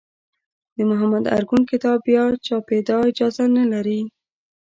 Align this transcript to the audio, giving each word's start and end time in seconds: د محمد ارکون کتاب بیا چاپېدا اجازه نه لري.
د 0.75 0.77
محمد 0.89 1.25
ارکون 1.37 1.61
کتاب 1.71 1.97
بیا 2.07 2.23
چاپېدا 2.45 2.97
اجازه 3.09 3.45
نه 3.57 3.63
لري. 3.73 3.99